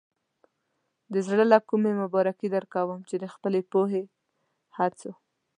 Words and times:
د 1.13 1.15
زړۀ 1.27 1.43
له 1.51 1.59
کومې 1.69 1.91
مبارکي 2.01 2.47
درکوم 2.55 2.99
چې 3.09 3.15
د 3.19 3.25
خپلې 3.33 3.61
پوهې، 3.71 4.03
هڅو. 4.77 5.11